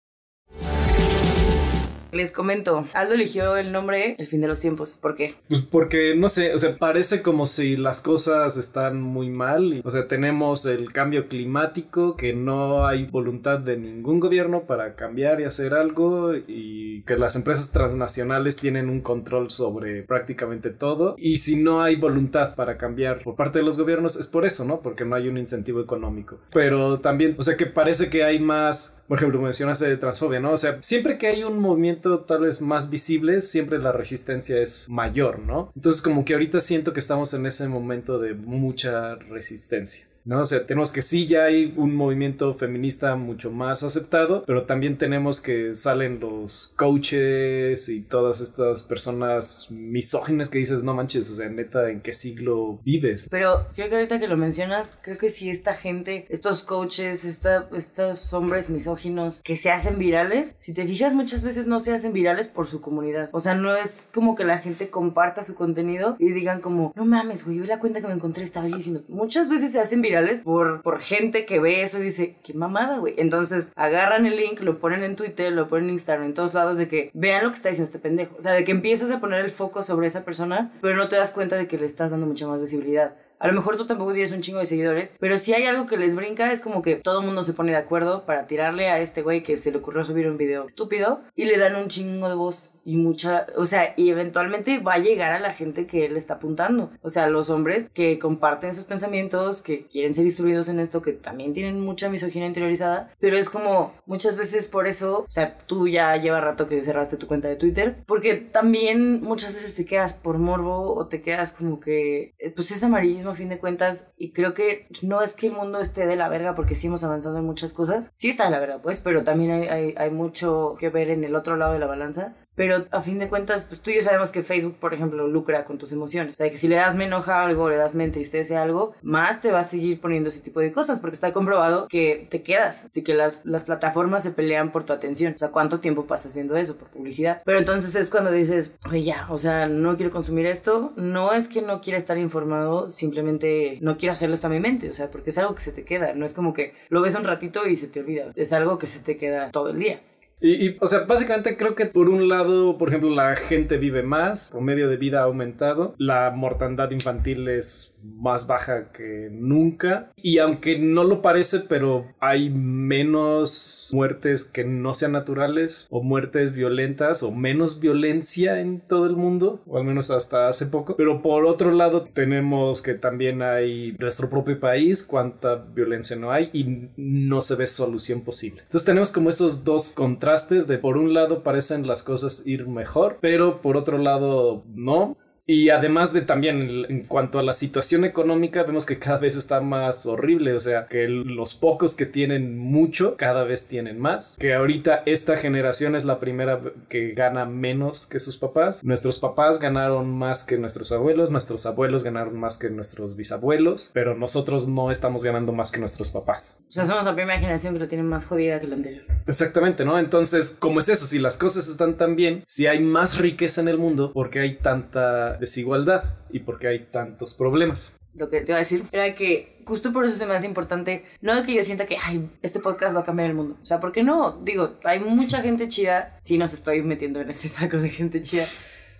Les 2.14 2.32
comento. 2.32 2.86
Aldo 2.94 3.14
eligió 3.14 3.56
el 3.56 3.72
nombre 3.72 4.16
El 4.18 4.26
fin 4.26 4.40
de 4.40 4.48
los 4.48 4.60
tiempos. 4.60 4.98
¿Por 5.00 5.14
qué? 5.14 5.34
Pues 5.48 5.62
porque, 5.62 6.14
no 6.16 6.28
sé, 6.28 6.54
o 6.54 6.58
sea, 6.58 6.76
parece 6.76 7.22
como 7.22 7.46
si 7.46 7.76
las 7.76 8.00
cosas 8.00 8.56
están 8.56 9.00
muy 9.00 9.30
mal. 9.30 9.82
O 9.84 9.90
sea, 9.90 10.08
tenemos 10.08 10.66
el 10.66 10.92
cambio 10.92 11.28
climático, 11.28 12.16
que 12.16 12.32
no 12.32 12.86
hay 12.86 13.06
voluntad 13.06 13.58
de 13.58 13.76
ningún 13.76 14.20
gobierno 14.20 14.64
para 14.66 14.94
cambiar 14.94 15.40
y 15.40 15.44
hacer 15.44 15.74
algo 15.74 16.34
y 16.34 17.02
que 17.02 17.16
las 17.16 17.36
empresas 17.36 17.72
transnacionales 17.72 18.56
tienen 18.56 18.88
un 18.88 19.00
control 19.00 19.50
sobre 19.50 20.02
prácticamente 20.02 20.70
todo. 20.70 21.14
Y 21.18 21.38
si 21.38 21.56
no 21.56 21.82
hay 21.82 21.96
voluntad 21.96 22.54
para 22.54 22.76
cambiar 22.76 23.22
por 23.22 23.36
parte 23.36 23.58
de 23.58 23.64
los 23.64 23.78
gobiernos, 23.78 24.16
es 24.16 24.26
por 24.26 24.44
eso, 24.44 24.64
¿no? 24.64 24.80
Porque 24.80 25.04
no 25.04 25.16
hay 25.16 25.28
un 25.28 25.38
incentivo 25.38 25.80
económico. 25.80 26.38
Pero 26.52 27.00
también, 27.00 27.34
o 27.38 27.42
sea, 27.42 27.56
que 27.56 27.66
parece 27.66 28.10
que 28.10 28.24
hay 28.24 28.38
más 28.38 28.96
por 29.08 29.18
ejemplo, 29.18 29.40
mencionaste 29.40 29.86
de 29.86 29.96
transfobia, 29.96 30.40
¿no? 30.40 30.52
O 30.52 30.56
sea, 30.56 30.78
siempre 30.80 31.18
que 31.18 31.26
hay 31.26 31.44
un 31.44 31.58
movimiento 31.58 32.20
tal 32.20 32.42
vez 32.42 32.60
más 32.60 32.90
visible, 32.90 33.42
siempre 33.42 33.78
la 33.78 33.92
resistencia 33.92 34.60
es 34.60 34.88
mayor, 34.88 35.38
¿no? 35.40 35.72
Entonces, 35.74 36.00
como 36.00 36.24
que 36.24 36.32
ahorita 36.32 36.60
siento 36.60 36.92
que 36.92 37.00
estamos 37.00 37.34
en 37.34 37.46
ese 37.46 37.68
momento 37.68 38.18
de 38.18 38.34
mucha 38.34 39.16
resistencia. 39.16 40.06
¿No? 40.24 40.40
O 40.40 40.44
sea, 40.44 40.66
tenemos 40.66 40.92
que 40.92 41.02
sí 41.02 41.26
ya 41.26 41.44
hay 41.44 41.74
un 41.76 41.94
movimiento 41.94 42.54
feminista 42.54 43.14
mucho 43.16 43.50
más 43.50 43.82
aceptado, 43.82 44.44
pero 44.46 44.64
también 44.64 44.98
tenemos 44.98 45.40
que 45.40 45.74
salen 45.74 46.20
los 46.20 46.74
coaches 46.76 47.88
y 47.88 48.00
todas 48.00 48.40
estas 48.40 48.82
personas 48.82 49.68
misóginas 49.70 50.48
que 50.48 50.58
dices, 50.58 50.82
no 50.82 50.94
manches, 50.94 51.30
o 51.30 51.34
sea, 51.34 51.48
neta, 51.48 51.90
¿en 51.90 52.00
qué 52.00 52.12
siglo 52.12 52.80
vives? 52.84 53.28
Pero 53.30 53.66
creo 53.74 53.88
que 53.88 53.96
ahorita 53.96 54.18
que 54.18 54.28
lo 54.28 54.36
mencionas, 54.36 54.98
creo 55.02 55.18
que 55.18 55.28
si 55.28 55.50
esta 55.50 55.74
gente, 55.74 56.26
estos 56.30 56.62
coaches, 56.62 57.24
esta, 57.24 57.68
estos 57.74 58.32
hombres 58.32 58.70
misóginos 58.70 59.42
que 59.42 59.56
se 59.56 59.70
hacen 59.70 59.98
virales, 59.98 60.54
si 60.58 60.72
te 60.72 60.86
fijas 60.86 61.14
muchas 61.14 61.42
veces 61.42 61.66
no 61.66 61.80
se 61.80 61.92
hacen 61.92 62.12
virales 62.12 62.48
por 62.48 62.66
su 62.66 62.80
comunidad. 62.80 63.28
O 63.32 63.40
sea, 63.40 63.54
no 63.54 63.74
es 63.74 64.08
como 64.12 64.34
que 64.34 64.44
la 64.44 64.58
gente 64.58 64.88
comparta 64.88 65.42
su 65.42 65.54
contenido 65.54 66.16
y 66.18 66.32
digan 66.32 66.60
como, 66.60 66.92
no 66.96 67.04
mames, 67.04 67.44
güey, 67.44 67.60
vi 67.60 67.66
la 67.66 67.80
cuenta 67.80 68.00
que 68.00 68.06
me 68.06 68.14
encontré, 68.14 68.42
está 68.42 68.62
bellísimo. 68.62 69.00
Muchas 69.08 69.48
veces 69.48 69.72
se 69.72 69.80
hacen 69.80 70.00
virales 70.00 70.13
por, 70.42 70.82
por 70.82 71.00
gente 71.00 71.46
que 71.46 71.60
ve 71.60 71.82
eso 71.82 71.98
y 71.98 72.02
dice, 72.02 72.36
qué 72.42 72.54
mamada, 72.54 72.98
güey. 72.98 73.14
Entonces 73.18 73.72
agarran 73.76 74.26
el 74.26 74.36
link, 74.36 74.60
lo 74.60 74.78
ponen 74.78 75.04
en 75.04 75.16
Twitter, 75.16 75.52
lo 75.52 75.68
ponen 75.68 75.88
en 75.88 75.94
Instagram, 75.94 76.26
en 76.26 76.34
todos 76.34 76.54
lados, 76.54 76.78
de 76.78 76.88
que 76.88 77.10
vean 77.14 77.44
lo 77.44 77.50
que 77.50 77.56
está 77.56 77.68
diciendo 77.68 77.88
este 77.88 77.98
pendejo. 77.98 78.36
O 78.38 78.42
sea, 78.42 78.52
de 78.52 78.64
que 78.64 78.72
empiezas 78.72 79.10
a 79.10 79.20
poner 79.20 79.44
el 79.44 79.50
foco 79.50 79.82
sobre 79.82 80.06
esa 80.06 80.24
persona, 80.24 80.72
pero 80.80 80.96
no 80.96 81.08
te 81.08 81.16
das 81.16 81.30
cuenta 81.30 81.56
de 81.56 81.66
que 81.66 81.78
le 81.78 81.86
estás 81.86 82.10
dando 82.10 82.26
mucha 82.26 82.46
más 82.46 82.60
visibilidad. 82.60 83.16
A 83.44 83.48
lo 83.48 83.52
mejor 83.52 83.76
tú 83.76 83.86
tampoco 83.86 84.14
tienes 84.14 84.32
un 84.32 84.40
chingo 84.40 84.60
de 84.60 84.66
seguidores, 84.66 85.14
pero 85.20 85.36
si 85.36 85.52
hay 85.52 85.64
algo 85.64 85.84
que 85.84 85.98
les 85.98 86.16
brinca, 86.16 86.50
es 86.50 86.60
como 86.60 86.80
que 86.80 86.96
todo 86.96 87.20
el 87.20 87.26
mundo 87.26 87.42
se 87.42 87.52
pone 87.52 87.72
de 87.72 87.76
acuerdo 87.76 88.24
para 88.24 88.46
tirarle 88.46 88.88
a 88.88 89.00
este 89.00 89.20
güey 89.20 89.42
que 89.42 89.58
se 89.58 89.70
le 89.70 89.76
ocurrió 89.76 90.02
subir 90.02 90.26
un 90.28 90.38
video 90.38 90.64
estúpido 90.64 91.20
y 91.36 91.44
le 91.44 91.58
dan 91.58 91.76
un 91.76 91.88
chingo 91.88 92.30
de 92.30 92.36
voz 92.36 92.72
y 92.84 92.96
mucha, 92.96 93.46
o 93.56 93.64
sea, 93.64 93.94
y 93.96 94.10
eventualmente 94.10 94.78
va 94.78 94.94
a 94.94 94.98
llegar 94.98 95.32
a 95.32 95.40
la 95.40 95.54
gente 95.54 95.86
que 95.86 96.04
él 96.04 96.16
está 96.16 96.34
apuntando. 96.34 96.90
O 97.02 97.10
sea, 97.10 97.28
los 97.28 97.50
hombres 97.50 97.88
que 97.92 98.18
comparten 98.18 98.74
sus 98.74 98.84
pensamientos, 98.84 99.62
que 99.62 99.86
quieren 99.86 100.14
ser 100.14 100.24
instruidos 100.24 100.68
en 100.68 100.80
esto, 100.80 101.02
que 101.02 101.12
también 101.12 101.54
tienen 101.54 101.80
mucha 101.80 102.10
misoginia 102.10 102.48
interiorizada, 102.48 103.10
pero 103.20 103.36
es 103.36 103.48
como 103.48 103.94
muchas 104.06 104.36
veces 104.36 104.68
por 104.68 104.86
eso, 104.86 105.24
o 105.28 105.30
sea, 105.30 105.58
tú 105.66 105.88
ya 105.88 106.16
lleva 106.16 106.40
rato 106.40 106.68
que 106.68 106.82
cerraste 106.82 107.16
tu 107.16 107.26
cuenta 107.26 107.48
de 107.48 107.56
Twitter, 107.56 107.96
porque 108.06 108.34
también 108.34 109.22
muchas 109.22 109.54
veces 109.54 109.74
te 109.74 109.86
quedas 109.86 110.14
por 110.14 110.38
morbo 110.38 110.94
o 110.94 111.06
te 111.06 111.22
quedas 111.22 111.52
como 111.52 111.80
que, 111.80 112.34
eh, 112.38 112.50
pues 112.50 112.70
es 112.70 112.82
amarillismo 112.82 113.33
a 113.34 113.36
fin 113.36 113.48
de 113.48 113.58
cuentas 113.58 114.12
y 114.16 114.32
creo 114.32 114.54
que 114.54 114.88
no 115.02 115.22
es 115.22 115.34
que 115.34 115.48
el 115.48 115.52
mundo 115.52 115.80
esté 115.80 116.06
de 116.06 116.16
la 116.16 116.28
verga 116.28 116.54
porque 116.54 116.74
sí 116.74 116.86
hemos 116.86 117.04
avanzado 117.04 117.38
en 117.38 117.44
muchas 117.44 117.72
cosas, 117.72 118.10
sí 118.14 118.30
está 118.30 118.44
de 118.46 118.50
la 118.50 118.60
verga, 118.60 118.80
pues, 118.80 119.00
pero 119.00 119.24
también 119.24 119.50
hay, 119.50 119.68
hay, 119.68 119.94
hay 119.96 120.10
mucho 120.10 120.76
que 120.78 120.88
ver 120.88 121.10
en 121.10 121.24
el 121.24 121.34
otro 121.34 121.56
lado 121.56 121.74
de 121.74 121.78
la 121.78 121.86
balanza 121.86 122.34
pero 122.54 122.86
a 122.90 123.02
fin 123.02 123.18
de 123.18 123.28
cuentas, 123.28 123.66
pues 123.68 123.80
tú 123.80 123.90
y 123.90 123.96
yo 123.96 124.02
sabemos 124.02 124.30
que 124.30 124.42
Facebook, 124.42 124.76
por 124.78 124.94
ejemplo, 124.94 125.26
lucra 125.28 125.64
con 125.64 125.78
tus 125.78 125.92
emociones. 125.92 126.34
O 126.34 126.36
sea, 126.36 126.50
que 126.50 126.56
si 126.56 126.68
le 126.68 126.76
das 126.76 126.96
me 126.96 127.04
enoja 127.04 127.42
algo, 127.42 127.68
le 127.68 127.76
das 127.76 127.94
me 127.94 128.04
entristece 128.04 128.56
algo, 128.56 128.94
más 129.02 129.40
te 129.40 129.50
va 129.50 129.60
a 129.60 129.64
seguir 129.64 130.00
poniendo 130.00 130.28
ese 130.28 130.40
tipo 130.40 130.60
de 130.60 130.72
cosas, 130.72 131.00
porque 131.00 131.14
está 131.14 131.32
comprobado 131.32 131.88
que 131.88 132.26
te 132.30 132.42
quedas 132.42 132.88
y 132.94 133.02
que 133.02 133.14
las, 133.14 133.44
las 133.44 133.64
plataformas 133.64 134.22
se 134.22 134.30
pelean 134.30 134.72
por 134.72 134.84
tu 134.84 134.92
atención. 134.92 135.34
O 135.34 135.38
sea, 135.38 135.48
¿cuánto 135.48 135.80
tiempo 135.80 136.06
pasas 136.06 136.34
viendo 136.34 136.56
eso? 136.56 136.76
Por 136.76 136.88
publicidad. 136.88 137.42
Pero 137.44 137.58
entonces 137.58 137.94
es 137.94 138.10
cuando 138.10 138.30
dices, 138.30 138.76
oye, 138.88 139.04
ya, 139.04 139.26
o 139.30 139.38
sea, 139.38 139.66
no 139.66 139.96
quiero 139.96 140.10
consumir 140.10 140.46
esto. 140.46 140.92
No 140.96 141.32
es 141.32 141.48
que 141.48 141.62
no 141.62 141.80
quiera 141.80 141.98
estar 141.98 142.18
informado, 142.18 142.90
simplemente 142.90 143.78
no 143.80 143.96
quiero 143.96 144.12
hacerlo 144.12 144.34
esto 144.34 144.46
a 144.46 144.50
mi 144.50 144.60
mente. 144.60 144.90
O 144.90 144.94
sea, 144.94 145.10
porque 145.10 145.30
es 145.30 145.38
algo 145.38 145.54
que 145.54 145.62
se 145.62 145.72
te 145.72 145.84
queda. 145.84 146.14
No 146.14 146.24
es 146.24 146.34
como 146.34 146.52
que 146.52 146.74
lo 146.88 147.00
ves 147.00 147.14
un 147.14 147.24
ratito 147.24 147.66
y 147.66 147.76
se 147.76 147.88
te 147.88 148.00
olvida. 148.00 148.30
Es 148.34 148.52
algo 148.52 148.78
que 148.78 148.86
se 148.86 149.00
te 149.00 149.16
queda 149.16 149.50
todo 149.50 149.70
el 149.70 149.78
día. 149.78 150.00
Y, 150.46 150.76
o 150.78 150.86
sea, 150.86 151.00
básicamente 151.06 151.56
creo 151.56 151.74
que 151.74 151.86
por 151.86 152.10
un 152.10 152.28
lado, 152.28 152.76
por 152.76 152.90
ejemplo, 152.90 153.08
la 153.08 153.34
gente 153.34 153.78
vive 153.78 154.02
más, 154.02 154.50
promedio 154.50 154.90
de 154.90 154.98
vida 154.98 155.20
ha 155.20 155.24
aumentado, 155.24 155.94
la 155.96 156.30
mortandad 156.32 156.90
infantil 156.90 157.48
es 157.48 157.98
más 158.02 158.46
baja 158.46 158.92
que 158.92 159.30
nunca. 159.32 160.12
Y 160.16 160.36
aunque 160.36 160.78
no 160.78 161.04
lo 161.04 161.22
parece, 161.22 161.60
pero 161.60 162.12
hay 162.20 162.50
menos 162.50 163.88
muertes 163.94 164.44
que 164.44 164.64
no 164.64 164.92
sean 164.92 165.12
naturales 165.12 165.86
o 165.88 166.02
muertes 166.02 166.52
violentas 166.52 167.22
o 167.22 167.30
menos 167.30 167.80
violencia 167.80 168.60
en 168.60 168.80
todo 168.80 169.06
el 169.06 169.16
mundo, 169.16 169.62
o 169.66 169.78
al 169.78 169.84
menos 169.84 170.10
hasta 170.10 170.48
hace 170.48 170.66
poco. 170.66 170.94
Pero 170.96 171.22
por 171.22 171.46
otro 171.46 171.72
lado, 171.72 172.02
tenemos 172.12 172.82
que 172.82 172.92
también 172.92 173.40
hay 173.40 173.96
nuestro 173.98 174.28
propio 174.28 174.60
país, 174.60 175.06
cuánta 175.06 175.54
violencia 175.54 176.16
no 176.16 176.30
hay 176.30 176.50
y 176.52 176.90
no 176.98 177.40
se 177.40 177.56
ve 177.56 177.66
solución 177.66 178.20
posible. 178.20 178.60
Entonces 178.60 178.84
tenemos 178.84 179.10
como 179.10 179.30
esos 179.30 179.64
dos 179.64 179.92
contrastes 179.92 180.33
de 180.34 180.78
por 180.78 180.96
un 180.96 181.14
lado 181.14 181.44
parecen 181.44 181.86
las 181.86 182.02
cosas 182.02 182.44
ir 182.44 182.66
mejor, 182.66 183.18
pero 183.20 183.60
por 183.60 183.76
otro 183.76 183.98
lado 183.98 184.64
no. 184.74 185.16
Y 185.46 185.68
además 185.68 186.12
de 186.14 186.22
también 186.22 186.86
en 186.88 187.04
cuanto 187.04 187.38
a 187.38 187.42
la 187.42 187.52
situación 187.52 188.04
económica, 188.04 188.62
vemos 188.62 188.86
que 188.86 188.98
cada 188.98 189.18
vez 189.18 189.36
está 189.36 189.60
más 189.60 190.06
horrible, 190.06 190.54
o 190.54 190.60
sea, 190.60 190.86
que 190.86 191.06
los 191.06 191.54
pocos 191.54 191.94
que 191.94 192.06
tienen 192.06 192.58
mucho, 192.58 193.16
cada 193.16 193.44
vez 193.44 193.68
tienen 193.68 193.98
más, 194.00 194.36
que 194.40 194.54
ahorita 194.54 195.02
esta 195.04 195.36
generación 195.36 195.96
es 195.96 196.06
la 196.06 196.18
primera 196.18 196.62
que 196.88 197.12
gana 197.12 197.44
menos 197.44 198.06
que 198.06 198.20
sus 198.20 198.38
papás, 198.38 198.82
nuestros 198.84 199.18
papás 199.18 199.60
ganaron 199.60 200.10
más 200.10 200.44
que 200.44 200.56
nuestros 200.56 200.90
abuelos, 200.92 201.30
nuestros 201.30 201.66
abuelos 201.66 202.04
ganaron 202.04 202.40
más 202.40 202.56
que 202.56 202.70
nuestros 202.70 203.14
bisabuelos, 203.14 203.90
pero 203.92 204.14
nosotros 204.16 204.66
no 204.66 204.90
estamos 204.90 205.22
ganando 205.24 205.52
más 205.52 205.70
que 205.70 205.78
nuestros 205.78 206.10
papás. 206.10 206.58
O 206.70 206.72
sea, 206.72 206.86
somos 206.86 207.04
la 207.04 207.14
primera 207.14 207.38
generación 207.38 207.74
que 207.74 207.80
lo 207.80 207.86
tiene 207.86 208.02
más 208.02 208.26
jodida 208.26 208.60
que 208.60 208.66
la 208.66 208.76
anterior. 208.76 209.04
Exactamente, 209.26 209.84
¿no? 209.84 209.98
Entonces, 209.98 210.56
¿cómo 210.58 210.80
es 210.80 210.88
eso? 210.88 211.06
Si 211.06 211.18
las 211.18 211.36
cosas 211.36 211.68
están 211.68 211.96
tan 211.96 212.16
bien, 212.16 212.44
si 212.46 212.66
hay 212.66 212.82
más 212.82 213.18
riqueza 213.18 213.60
en 213.60 213.68
el 213.68 213.78
mundo, 213.78 214.12
¿por 214.12 214.30
qué 214.30 214.40
hay 214.40 214.56
tanta 214.56 215.34
desigualdad 215.38 216.04
y 216.30 216.40
por 216.40 216.58
qué 216.58 216.68
hay 216.68 216.80
tantos 216.90 217.34
problemas. 217.34 217.96
Lo 218.14 218.28
que 218.28 218.40
te 218.40 218.52
iba 218.52 218.56
a 218.56 218.58
decir 218.58 218.84
era 218.92 219.14
que 219.14 219.62
justo 219.64 219.92
por 219.92 220.04
eso 220.04 220.16
se 220.16 220.26
me 220.26 220.34
hace 220.34 220.46
importante, 220.46 221.04
no 221.20 221.44
que 221.44 221.54
yo 221.54 221.62
sienta 221.62 221.86
que, 221.86 221.96
ay, 222.02 222.28
este 222.42 222.60
podcast 222.60 222.94
va 222.94 223.00
a 223.00 223.04
cambiar 223.04 223.30
el 223.30 223.36
mundo. 223.36 223.56
O 223.62 223.64
sea, 223.64 223.80
¿por 223.80 223.92
qué 223.92 224.02
no? 224.02 224.40
Digo, 224.42 224.74
hay 224.84 225.00
mucha 225.00 225.42
gente 225.42 225.68
chida, 225.68 226.18
si 226.22 226.38
nos 226.38 226.52
estoy 226.52 226.82
metiendo 226.82 227.20
en 227.20 227.30
ese 227.30 227.48
saco 227.48 227.78
de 227.78 227.88
gente 227.88 228.20
chida, 228.20 228.44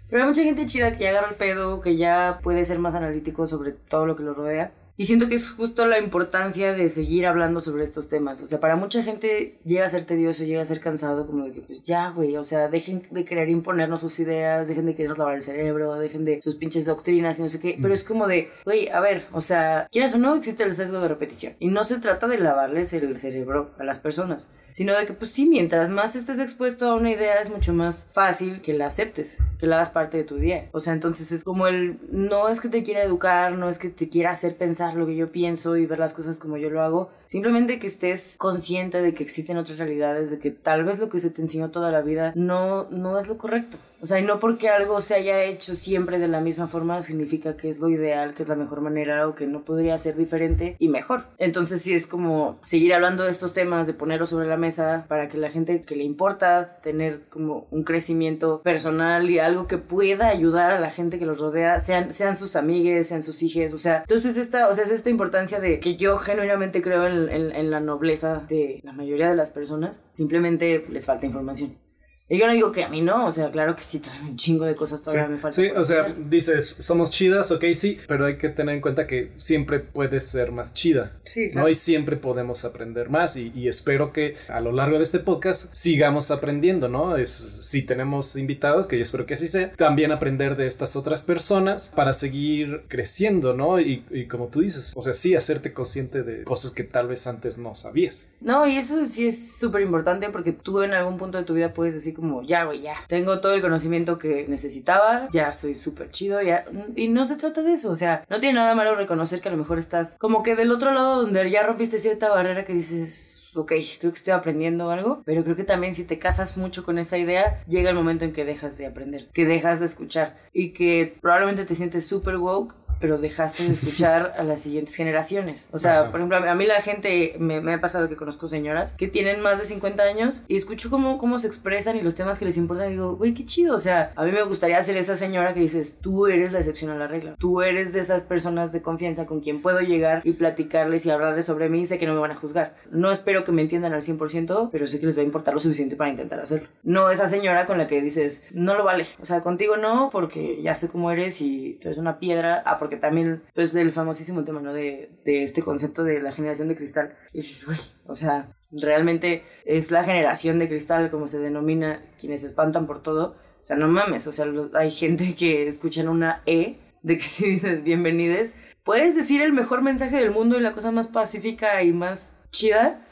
pero 0.08 0.22
hay 0.22 0.28
mucha 0.28 0.42
gente 0.42 0.66
chida 0.66 0.96
que 0.96 1.04
ya 1.04 1.10
agarra 1.10 1.30
el 1.30 1.36
pedo, 1.36 1.80
que 1.80 1.96
ya 1.96 2.40
puede 2.42 2.64
ser 2.64 2.78
más 2.78 2.94
analítico 2.94 3.46
sobre 3.46 3.72
todo 3.72 4.06
lo 4.06 4.16
que 4.16 4.22
lo 4.22 4.34
rodea. 4.34 4.72
Y 4.96 5.06
siento 5.06 5.28
que 5.28 5.34
es 5.34 5.50
justo 5.50 5.86
la 5.86 5.98
importancia 5.98 6.72
de 6.72 6.88
seguir 6.88 7.26
hablando 7.26 7.60
sobre 7.60 7.82
estos 7.82 8.08
temas. 8.08 8.40
O 8.42 8.46
sea, 8.46 8.60
para 8.60 8.76
mucha 8.76 9.02
gente 9.02 9.58
llega 9.64 9.84
a 9.84 9.88
ser 9.88 10.04
tedioso, 10.04 10.44
llega 10.44 10.62
a 10.62 10.64
ser 10.64 10.80
cansado, 10.80 11.26
como 11.26 11.46
de 11.46 11.52
que, 11.52 11.62
pues 11.62 11.82
ya, 11.82 12.10
güey, 12.10 12.36
o 12.36 12.44
sea, 12.44 12.68
dejen 12.68 13.02
de 13.10 13.24
querer 13.24 13.48
imponernos 13.48 14.02
sus 14.02 14.20
ideas, 14.20 14.68
dejen 14.68 14.86
de 14.86 14.94
querernos 14.94 15.18
lavar 15.18 15.34
el 15.34 15.42
cerebro, 15.42 15.94
dejen 15.94 16.24
de 16.24 16.40
sus 16.42 16.54
pinches 16.54 16.86
doctrinas 16.86 17.40
y 17.40 17.42
no 17.42 17.48
sé 17.48 17.58
qué. 17.58 17.76
Pero 17.80 17.92
es 17.92 18.04
como 18.04 18.28
de, 18.28 18.50
güey, 18.64 18.88
a 18.88 19.00
ver, 19.00 19.26
o 19.32 19.40
sea, 19.40 19.88
quieras 19.90 20.14
o 20.14 20.18
no, 20.18 20.36
existe 20.36 20.62
el 20.62 20.72
sesgo 20.72 21.00
de 21.00 21.08
repetición. 21.08 21.54
Y 21.58 21.68
no 21.68 21.82
se 21.82 21.98
trata 21.98 22.28
de 22.28 22.38
lavarles 22.38 22.92
el 22.92 23.16
cerebro 23.16 23.72
a 23.78 23.84
las 23.84 23.98
personas 23.98 24.48
sino 24.74 24.92
de 24.98 25.06
que 25.06 25.14
pues 25.14 25.30
sí, 25.30 25.48
mientras 25.48 25.88
más 25.88 26.16
estés 26.16 26.38
expuesto 26.38 26.86
a 26.88 26.96
una 26.96 27.12
idea 27.12 27.40
es 27.40 27.50
mucho 27.50 27.72
más 27.72 28.08
fácil 28.12 28.60
que 28.60 28.74
la 28.74 28.86
aceptes, 28.86 29.38
que 29.58 29.66
la 29.66 29.76
hagas 29.76 29.90
parte 29.90 30.18
de 30.18 30.24
tu 30.24 30.36
día. 30.36 30.68
O 30.72 30.80
sea, 30.80 30.92
entonces 30.92 31.32
es 31.32 31.44
como 31.44 31.66
el, 31.68 31.98
no 32.10 32.48
es 32.48 32.60
que 32.60 32.68
te 32.68 32.82
quiera 32.82 33.02
educar, 33.02 33.52
no 33.52 33.68
es 33.68 33.78
que 33.78 33.88
te 33.88 34.08
quiera 34.08 34.32
hacer 34.32 34.56
pensar 34.56 34.94
lo 34.94 35.06
que 35.06 35.16
yo 35.16 35.30
pienso 35.30 35.76
y 35.76 35.86
ver 35.86 36.00
las 36.00 36.12
cosas 36.12 36.38
como 36.38 36.56
yo 36.56 36.68
lo 36.68 36.82
hago, 36.82 37.10
simplemente 37.24 37.78
que 37.78 37.86
estés 37.86 38.34
consciente 38.36 39.00
de 39.00 39.14
que 39.14 39.22
existen 39.22 39.56
otras 39.56 39.78
realidades, 39.78 40.30
de 40.30 40.38
que 40.38 40.50
tal 40.50 40.84
vez 40.84 40.98
lo 40.98 41.08
que 41.08 41.20
se 41.20 41.30
te 41.30 41.40
enseñó 41.40 41.70
toda 41.70 41.90
la 41.90 42.02
vida 42.02 42.32
no, 42.34 42.90
no 42.90 43.18
es 43.18 43.28
lo 43.28 43.38
correcto. 43.38 43.78
O 44.04 44.06
sea, 44.06 44.20
y 44.20 44.22
no 44.22 44.38
porque 44.38 44.68
algo 44.68 45.00
se 45.00 45.14
haya 45.14 45.44
hecho 45.44 45.74
siempre 45.74 46.18
de 46.18 46.28
la 46.28 46.42
misma 46.42 46.68
forma 46.68 47.02
significa 47.02 47.56
que 47.56 47.70
es 47.70 47.78
lo 47.78 47.88
ideal, 47.88 48.34
que 48.34 48.42
es 48.42 48.50
la 48.50 48.54
mejor 48.54 48.82
manera 48.82 49.26
o 49.26 49.34
que 49.34 49.46
no 49.46 49.64
podría 49.64 49.96
ser 49.96 50.14
diferente 50.14 50.76
y 50.78 50.90
mejor. 50.90 51.24
Entonces 51.38 51.80
sí 51.80 51.94
es 51.94 52.06
como 52.06 52.58
seguir 52.62 52.92
hablando 52.92 53.24
de 53.24 53.30
estos 53.30 53.54
temas, 53.54 53.86
de 53.86 53.94
ponerlos 53.94 54.28
sobre 54.28 54.46
la 54.46 54.58
mesa 54.58 55.06
para 55.08 55.30
que 55.30 55.38
la 55.38 55.48
gente 55.48 55.84
que 55.84 55.96
le 55.96 56.04
importa 56.04 56.76
tener 56.82 57.22
como 57.30 57.66
un 57.70 57.82
crecimiento 57.82 58.60
personal 58.60 59.30
y 59.30 59.38
algo 59.38 59.66
que 59.66 59.78
pueda 59.78 60.28
ayudar 60.28 60.72
a 60.72 60.80
la 60.80 60.90
gente 60.90 61.18
que 61.18 61.24
los 61.24 61.38
rodea, 61.38 61.80
sean, 61.80 62.12
sean 62.12 62.36
sus 62.36 62.56
amigues, 62.56 63.08
sean 63.08 63.22
sus 63.22 63.42
hijos, 63.42 63.72
o 63.72 63.78
sea, 63.78 64.00
entonces 64.00 64.36
esta, 64.36 64.68
o 64.68 64.74
sea, 64.74 64.84
es 64.84 64.90
esta 64.90 65.08
importancia 65.08 65.60
de 65.60 65.80
que 65.80 65.96
yo 65.96 66.18
genuinamente 66.18 66.82
creo 66.82 67.06
en, 67.06 67.30
en 67.30 67.70
la 67.70 67.80
nobleza 67.80 68.44
de 68.50 68.80
la 68.82 68.92
mayoría 68.92 69.30
de 69.30 69.36
las 69.36 69.48
personas, 69.48 70.04
simplemente 70.12 70.84
les 70.90 71.06
falta 71.06 71.24
información. 71.24 71.83
Y 72.26 72.38
yo 72.38 72.46
no 72.46 72.54
digo 72.54 72.72
que 72.72 72.82
a 72.82 72.88
mí 72.88 73.02
no, 73.02 73.26
o 73.26 73.32
sea, 73.32 73.50
claro 73.50 73.76
que 73.76 73.82
sí, 73.82 74.00
un 74.22 74.36
chingo 74.36 74.64
de 74.64 74.74
cosas 74.74 75.02
todavía 75.02 75.28
me 75.28 75.36
faltan. 75.36 75.64
Sí, 75.64 75.70
o 75.70 75.84
sea, 75.84 76.14
dices, 76.18 76.76
somos 76.80 77.10
chidas, 77.10 77.50
ok, 77.50 77.64
sí, 77.74 77.98
pero 78.08 78.24
hay 78.24 78.38
que 78.38 78.48
tener 78.48 78.74
en 78.74 78.80
cuenta 78.80 79.06
que 79.06 79.32
siempre 79.36 79.80
puedes 79.80 80.26
ser 80.26 80.50
más 80.50 80.72
chida. 80.72 81.12
Sí. 81.24 81.50
¿no? 81.52 81.68
Y 81.68 81.74
siempre 81.74 82.16
podemos 82.16 82.64
aprender 82.64 83.10
más 83.10 83.36
y, 83.36 83.52
espero 83.68 84.12
que 84.12 84.36
a 84.48 84.60
lo 84.60 84.72
largo 84.72 84.98
de 84.98 85.02
este 85.02 85.18
podcast 85.18 85.74
sigamos 85.74 86.30
aprendiendo, 86.30 86.88
¿no? 86.88 87.16
Es, 87.16 87.30
si 87.30 87.82
tenemos 87.82 88.36
invitados, 88.36 88.86
que 88.86 88.96
yo 88.96 89.02
espero 89.02 89.26
que 89.26 89.34
así 89.34 89.48
sea, 89.48 89.72
también 89.72 90.12
aprender 90.12 90.56
de 90.56 90.66
estas 90.66 90.96
otras 90.96 91.22
personas 91.22 91.92
para 91.94 92.12
seguir 92.12 92.84
creciendo, 92.88 93.54
¿no? 93.54 93.80
Y, 93.80 94.04
y 94.10 94.26
como 94.26 94.48
tú 94.48 94.60
dices, 94.60 94.92
o 94.96 95.02
sea, 95.02 95.14
sí, 95.14 95.34
hacerte 95.34 95.72
consciente 95.72 96.22
de 96.22 96.44
cosas 96.44 96.72
que 96.72 96.84
tal 96.84 97.08
vez 97.08 97.26
antes 97.26 97.58
no 97.58 97.74
sabías. 97.74 98.30
No, 98.40 98.66
y 98.66 98.76
eso 98.76 99.04
sí 99.06 99.26
es 99.26 99.56
súper 99.58 99.82
importante 99.82 100.28
porque 100.30 100.52
tú 100.52 100.82
en 100.82 100.92
algún 100.92 101.16
punto 101.16 101.38
de 101.38 101.44
tu 101.44 101.54
vida 101.54 101.72
puedes 101.72 101.94
decir 101.94 102.13
como, 102.14 102.42
ya, 102.42 102.64
güey, 102.64 102.82
ya. 102.82 102.94
Tengo 103.08 103.40
todo 103.40 103.54
el 103.54 103.62
conocimiento 103.62 104.18
que 104.18 104.46
necesitaba, 104.48 105.28
ya 105.32 105.52
soy 105.52 105.74
súper 105.74 106.10
chido, 106.10 106.40
ya. 106.42 106.64
Y 106.96 107.08
no 107.08 107.24
se 107.24 107.36
trata 107.36 107.62
de 107.62 107.72
eso, 107.72 107.90
o 107.90 107.94
sea, 107.94 108.24
no 108.28 108.40
tiene 108.40 108.54
nada 108.54 108.74
malo 108.74 108.94
reconocer 108.96 109.40
que 109.40 109.48
a 109.48 109.52
lo 109.52 109.58
mejor 109.58 109.78
estás 109.78 110.16
como 110.18 110.42
que 110.42 110.56
del 110.56 110.72
otro 110.72 110.92
lado 110.92 111.22
donde 111.22 111.50
ya 111.50 111.62
rompiste 111.62 111.98
cierta 111.98 112.30
barrera 112.30 112.64
que 112.64 112.72
dices, 112.72 113.52
ok, 113.56 113.72
creo 114.00 114.12
que 114.12 114.18
estoy 114.18 114.32
aprendiendo 114.32 114.90
algo, 114.90 115.22
pero 115.24 115.44
creo 115.44 115.56
que 115.56 115.64
también 115.64 115.94
si 115.94 116.04
te 116.04 116.18
casas 116.18 116.56
mucho 116.56 116.84
con 116.84 116.98
esa 116.98 117.18
idea, 117.18 117.62
llega 117.66 117.90
el 117.90 117.96
momento 117.96 118.24
en 118.24 118.32
que 118.32 118.44
dejas 118.44 118.78
de 118.78 118.86
aprender, 118.86 119.28
que 119.32 119.46
dejas 119.46 119.80
de 119.80 119.86
escuchar 119.86 120.36
y 120.52 120.72
que 120.72 121.16
probablemente 121.20 121.64
te 121.64 121.74
sientes 121.74 122.06
súper 122.06 122.36
woke 122.36 122.74
pero 123.04 123.18
dejaste 123.18 123.64
de 123.64 123.72
escuchar 123.74 124.32
a 124.38 124.42
las 124.44 124.62
siguientes 124.62 124.94
generaciones. 124.94 125.68
O 125.72 125.78
sea, 125.78 126.10
por 126.10 126.20
ejemplo, 126.20 126.38
a 126.38 126.54
mí 126.54 126.64
la 126.64 126.80
gente, 126.80 127.36
me, 127.38 127.60
me, 127.60 127.74
ha 127.74 127.80
pasado 127.82 128.08
que 128.08 128.16
conozco 128.16 128.48
señoras 128.48 128.94
que 128.94 129.08
tienen 129.08 129.42
más 129.42 129.58
de 129.58 129.66
50 129.66 130.02
años 130.02 130.42
y 130.48 130.56
escucho 130.56 130.88
cómo, 130.88 131.18
cómo 131.18 131.38
se 131.38 131.46
expresan 131.46 131.98
y 131.98 132.00
los 132.00 132.14
temas 132.14 132.38
que 132.38 132.46
les 132.46 132.56
importan 132.56 132.88
y 132.88 132.92
digo, 132.92 133.16
güey, 133.16 133.34
qué 133.34 133.44
chido. 133.44 133.76
O 133.76 133.78
sea, 133.78 134.14
a 134.16 134.24
mí 134.24 134.32
me 134.32 134.42
gustaría 134.44 134.82
ser 134.82 134.96
esa 134.96 135.16
señora 135.16 135.52
que 135.52 135.60
dices, 135.60 135.98
tú 136.00 136.28
eres 136.28 136.50
la 136.52 136.60
excepción 136.60 136.90
a 136.92 136.94
la 136.94 137.06
regla. 137.06 137.34
Tú 137.38 137.60
eres 137.60 137.92
de 137.92 138.00
esas 138.00 138.22
personas 138.22 138.72
de 138.72 138.80
confianza 138.80 139.26
con 139.26 139.40
quien 139.40 139.60
puedo 139.60 139.80
llegar 139.80 140.22
y 140.24 140.32
platicarles 140.32 141.04
y 141.04 141.10
hablarles 141.10 141.44
sobre 141.44 141.68
mí 141.68 141.82
y 141.82 141.86
sé 141.86 141.98
que 141.98 142.06
no 142.06 142.14
me 142.14 142.20
van 142.20 142.30
a 142.30 142.36
juzgar. 142.36 142.74
No 142.90 143.12
espero 143.12 143.44
que 143.44 143.52
me 143.52 143.60
entiendan 143.60 143.92
al 143.92 144.00
100%, 144.00 144.70
pero 144.72 144.86
sé 144.86 144.98
que 144.98 145.04
les 145.04 145.18
va 145.18 145.20
a 145.20 145.26
importar 145.26 145.52
lo 145.52 145.60
suficiente 145.60 145.94
para 145.94 146.08
intentar 146.08 146.40
hacerlo. 146.40 146.68
No 146.82 147.10
esa 147.10 147.28
señora 147.28 147.66
con 147.66 147.76
la 147.76 147.86
que 147.86 148.00
dices, 148.00 148.44
no 148.50 148.74
lo 148.74 148.84
vale. 148.84 149.04
O 149.20 149.26
sea, 149.26 149.42
contigo 149.42 149.76
no, 149.76 150.08
porque 150.10 150.62
ya 150.62 150.74
sé 150.74 150.88
cómo 150.88 151.10
eres 151.10 151.42
y 151.42 151.74
tú 151.82 151.88
eres 151.88 151.98
una 151.98 152.18
piedra. 152.18 152.62
Ah, 152.64 152.78
porque 152.78 152.93
también, 152.96 153.42
pues, 153.54 153.72
del 153.72 153.92
famosísimo 153.92 154.44
tema, 154.44 154.60
¿no? 154.60 154.72
De, 154.72 155.10
de 155.24 155.42
este 155.42 155.62
concepto 155.62 156.04
de 156.04 156.20
la 156.20 156.32
generación 156.32 156.68
de 156.68 156.76
cristal. 156.76 157.16
Y 157.32 157.38
dices, 157.38 157.66
güey, 157.66 157.78
o 158.06 158.14
sea, 158.14 158.56
realmente 158.70 159.42
es 159.64 159.90
la 159.90 160.04
generación 160.04 160.58
de 160.58 160.68
cristal, 160.68 161.10
como 161.10 161.26
se 161.26 161.38
denomina, 161.38 162.02
quienes 162.18 162.42
se 162.42 162.48
espantan 162.48 162.86
por 162.86 163.02
todo. 163.02 163.36
O 163.62 163.66
sea, 163.66 163.76
no 163.76 163.88
mames, 163.88 164.26
o 164.26 164.32
sea, 164.32 164.46
hay 164.74 164.90
gente 164.90 165.34
que 165.34 165.66
escuchan 165.66 166.08
una 166.08 166.42
E 166.46 166.78
de 167.02 167.16
que 167.16 167.22
si 167.24 167.48
dices 167.48 167.82
bienvenides, 167.84 168.54
puedes 168.82 169.14
decir 169.14 169.42
el 169.42 169.52
mejor 169.52 169.82
mensaje 169.82 170.16
del 170.16 170.32
mundo 170.32 170.58
y 170.58 170.60
la 170.60 170.72
cosa 170.72 170.90
más 170.90 171.08
pacífica 171.08 171.82
y 171.82 171.92
más 171.92 172.36
chida, 172.50 173.06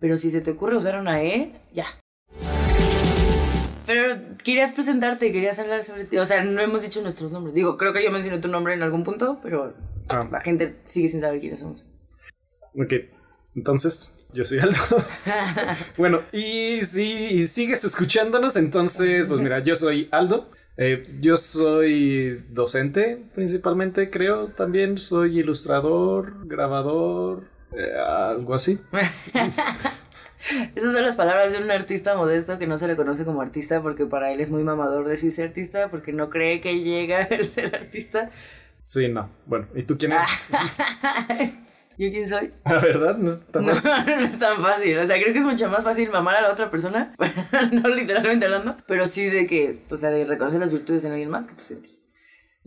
pero 0.00 0.16
si 0.16 0.30
se 0.30 0.40
te 0.40 0.52
ocurre 0.52 0.76
usar 0.76 0.98
una 0.98 1.22
E, 1.22 1.60
ya, 1.72 1.86
pero 3.88 4.16
querías 4.44 4.72
presentarte, 4.72 5.32
querías 5.32 5.58
hablar 5.58 5.82
sobre 5.82 6.04
ti. 6.04 6.18
O 6.18 6.26
sea, 6.26 6.44
no 6.44 6.60
hemos 6.60 6.82
dicho 6.82 7.00
nuestros 7.00 7.32
nombres. 7.32 7.54
Digo, 7.54 7.78
creo 7.78 7.94
que 7.94 8.04
yo 8.04 8.10
mencioné 8.10 8.38
tu 8.38 8.48
nombre 8.48 8.74
en 8.74 8.82
algún 8.82 9.02
punto, 9.02 9.40
pero 9.42 9.74
ah. 10.10 10.28
la 10.30 10.42
gente 10.42 10.76
sigue 10.84 11.08
sin 11.08 11.22
saber 11.22 11.40
quiénes 11.40 11.60
somos. 11.60 11.88
Ok, 12.74 12.92
entonces, 13.56 14.28
yo 14.34 14.44
soy 14.44 14.58
Aldo. 14.58 14.78
bueno, 15.96 16.20
y 16.32 16.82
si 16.82 17.46
sigues 17.46 17.82
escuchándonos, 17.82 18.58
entonces, 18.58 19.24
pues 19.24 19.40
mira, 19.40 19.60
yo 19.60 19.74
soy 19.74 20.06
Aldo. 20.10 20.50
Eh, 20.76 21.16
yo 21.20 21.38
soy 21.38 22.44
docente, 22.50 23.24
principalmente, 23.34 24.10
creo. 24.10 24.48
También 24.48 24.98
soy 24.98 25.38
ilustrador, 25.38 26.46
grabador, 26.46 27.44
eh, 27.72 27.98
algo 27.98 28.54
así. 28.54 28.78
Esas 30.74 30.92
son 30.92 31.02
las 31.02 31.16
palabras 31.16 31.52
de 31.52 31.58
un 31.58 31.70
artista 31.70 32.14
modesto 32.14 32.58
que 32.58 32.66
no 32.66 32.78
se 32.78 32.86
le 32.86 32.96
conoce 32.96 33.24
como 33.24 33.40
artista 33.40 33.82
porque 33.82 34.06
para 34.06 34.32
él 34.32 34.40
es 34.40 34.50
muy 34.50 34.62
mamador 34.62 35.08
decirse 35.08 35.42
artista 35.42 35.90
porque 35.90 36.12
no 36.12 36.30
cree 36.30 36.60
que 36.60 36.80
llega 36.80 37.22
el 37.22 37.44
ser 37.46 37.74
artista. 37.74 38.30
Sí, 38.82 39.08
no. 39.08 39.30
Bueno, 39.46 39.66
¿y 39.74 39.82
tú 39.82 39.98
quién 39.98 40.12
eres? 40.12 40.48
¿Yo 41.98 42.10
quién 42.10 42.28
soy? 42.28 42.52
La 42.64 42.78
verdad, 42.78 43.18
no 43.18 43.28
es 43.28 43.44
tan 43.46 43.64
fácil. 43.66 43.90
No, 43.90 44.06
no 44.06 44.26
es 44.26 44.38
tan 44.38 44.62
fácil. 44.62 44.98
O 44.98 45.06
sea, 45.06 45.16
creo 45.20 45.32
que 45.32 45.40
es 45.40 45.44
mucho 45.44 45.68
más 45.68 45.82
fácil 45.82 46.10
mamar 46.10 46.36
a 46.36 46.40
la 46.42 46.52
otra 46.52 46.70
persona. 46.70 47.14
no 47.72 47.88
literalmente 47.88 48.46
hablando. 48.46 48.76
Pero 48.86 49.06
sí 49.08 49.26
de 49.28 49.48
que, 49.48 49.82
o 49.90 49.96
sea, 49.96 50.10
de 50.10 50.24
reconocer 50.24 50.60
las 50.60 50.72
virtudes 50.72 51.04
en 51.04 51.12
alguien 51.12 51.28
más 51.28 51.48
que 51.48 51.54
pues 51.54 52.00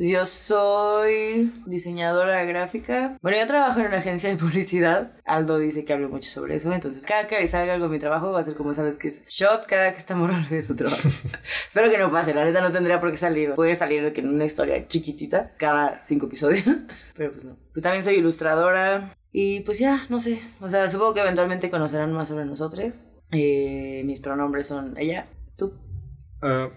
yo 0.10 0.26
soy 0.26 1.54
diseñadora 1.66 2.44
gráfica. 2.44 3.18
Bueno, 3.22 3.38
yo 3.38 3.48
trabajo 3.48 3.80
en 3.80 3.88
una 3.88 3.98
agencia 3.98 4.30
de 4.30 4.38
publicidad. 4.38 5.12
Aldo 5.26 5.60
dice 5.60 5.86
que 5.86 5.94
hablo 5.94 6.10
mucho 6.10 6.30
sobre 6.30 6.56
eso. 6.56 6.72
Entonces, 6.74 7.04
cada 7.06 7.28
que 7.28 7.46
salga 7.46 7.74
algo 7.74 7.86
de 7.86 7.92
mi 7.92 8.00
trabajo 8.00 8.32
va 8.32 8.40
a 8.40 8.44
ser 8.44 8.56
como 8.56 8.74
sabes 8.74 8.98
que 8.98 9.10
es 9.10 9.26
shot 9.28 9.66
cada 9.68 9.92
que 9.92 10.00
estamos 10.00 10.28
hablando 10.28 10.50
de 10.50 10.64
tu 10.64 10.76
trabajo. 10.76 11.08
Espero 11.68 11.92
que 11.92 11.98
no 11.98 12.12
pase. 12.12 12.34
La 12.34 12.46
neta 12.46 12.62
no 12.62 12.72
tendría 12.72 13.00
por 13.00 13.12
qué 13.12 13.18
salir. 13.18 13.54
Puede 13.54 13.76
salir 13.76 14.04
de 14.04 14.14
que 14.14 14.22
en 14.22 14.30
una 14.30 14.46
historia 14.46 14.88
chiquitita 14.88 15.54
cada 15.58 16.02
cinco 16.04 16.26
episodios. 16.26 16.66
Pero 17.16 17.34
pues 17.34 17.46
no. 17.46 17.58
Pues 17.74 17.84
también 17.84 18.04
soy 18.04 18.16
ilustradora. 18.16 19.16
Y 19.32 19.62
pues 19.62 19.80
ya, 19.80 20.06
no 20.10 20.20
sé. 20.20 20.42
O 20.60 20.68
sea, 20.68 20.88
supongo 20.90 21.14
que 21.14 21.22
eventualmente 21.22 21.70
conocerán 21.70 22.12
más 22.12 22.28
sobre 22.28 22.46
nosotros. 22.46 22.94
Eh, 23.32 24.02
mis 24.06 24.20
pronombres 24.22 24.68
son 24.68 24.98
ella, 24.98 25.28
tú. 25.58 25.74
Uh, 26.42 26.70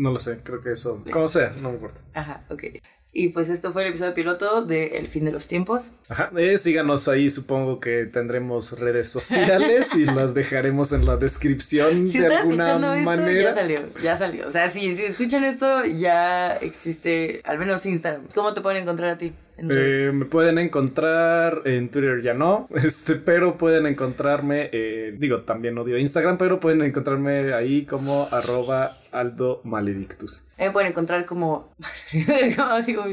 no 0.00 0.10
lo 0.10 0.18
sé, 0.18 0.40
creo 0.42 0.60
que 0.60 0.72
eso. 0.72 1.02
Como 1.12 1.28
sea, 1.28 1.54
no 1.60 1.68
me 1.68 1.74
importa. 1.74 2.00
Ajá, 2.14 2.44
ok. 2.48 2.64
Y 3.12 3.30
pues 3.30 3.50
esto 3.50 3.72
fue 3.72 3.82
el 3.82 3.88
episodio 3.88 4.14
piloto 4.14 4.64
de 4.64 4.98
El 4.98 5.08
fin 5.08 5.24
de 5.24 5.32
los 5.32 5.48
tiempos. 5.48 5.94
Ajá, 6.08 6.30
eh, 6.36 6.56
síganos 6.58 7.08
ahí, 7.08 7.28
supongo 7.28 7.80
que 7.80 8.06
tendremos 8.06 8.78
redes 8.78 9.08
sociales 9.08 9.96
y 9.96 10.04
las 10.06 10.32
dejaremos 10.32 10.92
en 10.92 11.06
la 11.06 11.16
descripción 11.16 12.04
de 12.04 12.26
alguna 12.36 12.78
manera. 12.78 13.42
ya 13.42 13.54
salió, 13.54 13.80
ya 14.00 14.16
salió. 14.16 14.46
O 14.46 14.50
sea, 14.50 14.70
si, 14.70 14.94
si 14.94 15.02
escuchan 15.02 15.42
esto, 15.42 15.84
ya 15.84 16.54
existe 16.56 17.40
al 17.44 17.58
menos 17.58 17.84
Instagram. 17.84 18.28
¿Cómo 18.32 18.54
te 18.54 18.60
pueden 18.60 18.82
encontrar 18.82 19.10
a 19.10 19.18
ti? 19.18 19.32
Eh, 19.58 20.10
me 20.12 20.24
pueden 20.24 20.58
encontrar 20.58 21.62
en 21.64 21.90
Twitter 21.90 22.22
ya 22.22 22.34
no, 22.34 22.68
este, 22.74 23.16
pero 23.16 23.58
pueden 23.58 23.86
encontrarme, 23.86 24.70
eh, 24.72 25.14
digo, 25.18 25.42
también 25.42 25.76
odio 25.78 25.98
Instagram, 25.98 26.38
pero 26.38 26.60
pueden 26.60 26.82
encontrarme 26.82 27.52
ahí 27.52 27.84
como 27.84 28.28
arroba 28.30 28.90
Aldo 29.12 29.60
Maledictus. 29.64 30.46
Me 30.58 30.70
pueden 30.70 30.90
encontrar 30.90 31.24
como, 31.26 31.74
¿cómo 32.56 32.82
digo 32.82 33.04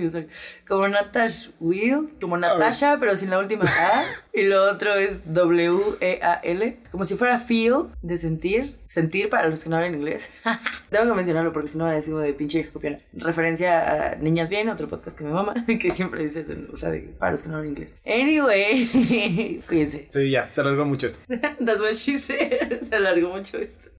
Como 0.67 0.87
Natash 0.87 1.49
Will, 1.59 2.09
como 2.19 2.37
Natasha, 2.37 2.97
pero 2.99 3.15
sin 3.15 3.29
la 3.29 3.39
última 3.39 3.65
A. 3.65 4.03
y 4.33 4.45
lo 4.45 4.63
otro 4.69 4.93
es 4.93 5.33
W-E-A-L, 5.33 6.79
como 6.91 7.05
si 7.05 7.15
fuera 7.15 7.39
feel, 7.39 7.85
de 8.01 8.17
sentir. 8.17 8.75
Sentir 8.87 9.29
para 9.29 9.49
los 9.49 9.63
que 9.63 9.69
no 9.69 9.75
hablan 9.75 9.95
inglés. 9.95 10.33
Tengo 10.89 11.05
que 11.05 11.13
mencionarlo 11.13 11.51
porque 11.51 11.67
si 11.67 11.77
no 11.77 11.87
decimos 11.87 12.23
de 12.23 12.33
pinche 12.33 12.69
copiar. 12.69 12.99
Referencia 13.13 14.11
a 14.11 14.15
Niñas 14.15 14.49
Bien, 14.49 14.69
otro 14.69 14.87
podcast 14.87 15.17
que 15.17 15.25
me 15.25 15.31
mama, 15.31 15.53
que 15.65 15.91
siempre 15.91 16.23
dice 16.27 16.41
eso, 16.41 16.53
o 16.71 16.75
sea, 16.77 16.91
para 17.19 17.31
los 17.31 17.43
que 17.43 17.49
no 17.49 17.55
hablan 17.55 17.71
inglés. 17.71 17.99
Anyway, 18.05 19.61
cuídense. 19.67 20.07
Sí, 20.09 20.29
ya, 20.29 20.51
se 20.51 20.61
alargó 20.61 20.85
mucho 20.85 21.07
esto. 21.07 21.19
That's 21.27 21.81
what 21.81 21.93
she 21.93 22.17
said. 22.17 22.83
Se 22.83 22.95
alargó 22.95 23.29
mucho 23.29 23.57
esto. 23.57 23.89